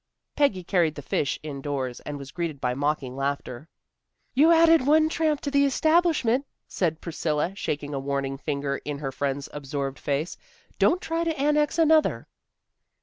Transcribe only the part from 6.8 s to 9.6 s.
Priscilla, shaking a warning finger in her friend's